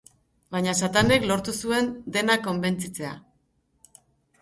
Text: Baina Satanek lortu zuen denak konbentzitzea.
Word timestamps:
Baina 0.55 0.73
Satanek 0.87 1.27
lortu 1.33 1.55
zuen 1.65 1.91
denak 2.17 2.45
konbentzitzea. 2.51 3.15